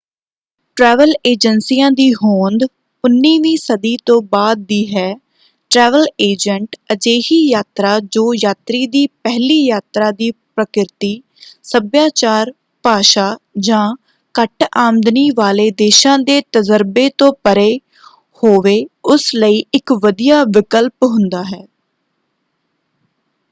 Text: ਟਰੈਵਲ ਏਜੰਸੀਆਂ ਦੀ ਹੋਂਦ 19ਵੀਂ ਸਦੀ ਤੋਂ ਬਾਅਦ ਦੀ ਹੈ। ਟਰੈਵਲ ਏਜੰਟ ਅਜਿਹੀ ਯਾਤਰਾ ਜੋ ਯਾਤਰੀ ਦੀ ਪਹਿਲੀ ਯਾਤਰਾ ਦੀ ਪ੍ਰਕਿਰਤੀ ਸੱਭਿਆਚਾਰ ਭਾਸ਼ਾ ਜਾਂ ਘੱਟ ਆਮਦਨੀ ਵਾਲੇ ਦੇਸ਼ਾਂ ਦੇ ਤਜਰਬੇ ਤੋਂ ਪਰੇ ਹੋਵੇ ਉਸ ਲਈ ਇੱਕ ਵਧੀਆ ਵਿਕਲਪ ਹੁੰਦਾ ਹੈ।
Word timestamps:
ਟਰੈਵਲ 0.77 1.11
ਏਜੰਸੀਆਂ 1.25 1.89
ਦੀ 1.91 2.13
ਹੋਂਦ 2.13 2.63
19ਵੀਂ 3.03 3.55
ਸਦੀ 3.57 3.95
ਤੋਂ 4.05 4.21
ਬਾਅਦ 4.21 4.59
ਦੀ 4.59 4.85
ਹੈ। 4.95 5.13
ਟਰੈਵਲ 5.71 6.05
ਏਜੰਟ 6.21 6.75
ਅਜਿਹੀ 6.93 7.37
ਯਾਤਰਾ 7.49 7.99
ਜੋ 8.11 8.23
ਯਾਤਰੀ 8.33 8.85
ਦੀ 8.87 9.05
ਪਹਿਲੀ 9.23 9.59
ਯਾਤਰਾ 9.65 10.11
ਦੀ 10.11 10.31
ਪ੍ਰਕਿਰਤੀ 10.31 11.21
ਸੱਭਿਆਚਾਰ 11.63 12.51
ਭਾਸ਼ਾ 12.83 13.35
ਜਾਂ 13.59 13.87
ਘੱਟ 14.35 14.63
ਆਮਦਨੀ 14.77 15.29
ਵਾਲੇ 15.31 15.69
ਦੇਸ਼ਾਂ 15.77 16.17
ਦੇ 16.19 16.41
ਤਜਰਬੇ 16.51 17.09
ਤੋਂ 17.17 17.33
ਪਰੇ 17.43 17.79
ਹੋਵੇ 18.43 18.85
ਉਸ 19.05 19.35
ਲਈ 19.35 19.63
ਇੱਕ 19.73 19.93
ਵਧੀਆ 19.93 20.43
ਵਿਕਲਪ 20.43 21.03
ਹੁੰਦਾ 21.03 21.43
ਹੈ। 21.43 21.65